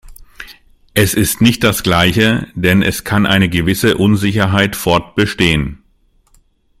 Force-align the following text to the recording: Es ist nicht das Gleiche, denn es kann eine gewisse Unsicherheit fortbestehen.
Es 0.95 1.13
ist 1.13 1.41
nicht 1.41 1.63
das 1.63 1.83
Gleiche, 1.83 2.47
denn 2.55 2.81
es 2.81 3.03
kann 3.03 3.27
eine 3.27 3.49
gewisse 3.49 3.97
Unsicherheit 3.97 4.75
fortbestehen. 4.75 5.83